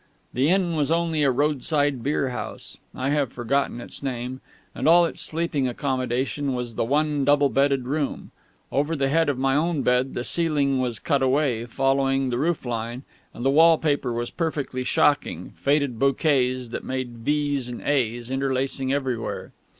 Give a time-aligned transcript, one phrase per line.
[0.33, 4.41] The inn was only a roadside beerhouse I have forgotten its name
[4.73, 8.31] and all its sleeping accomodation was the one double bedded room.
[8.71, 12.65] Over the head of my own bed the ceiling was cut away, following the roof
[12.65, 18.91] line; and the wallpaper was perfectly shocking faded bouquets that made V's and A's, interlacing
[18.91, 19.51] everywhere.